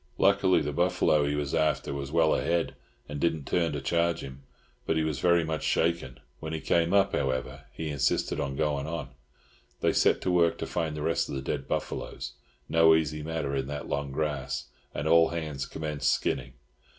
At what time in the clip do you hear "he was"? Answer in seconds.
1.27-1.53, 4.97-5.19